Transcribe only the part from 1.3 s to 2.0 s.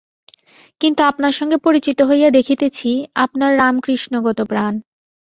সঙ্গে পরিচিত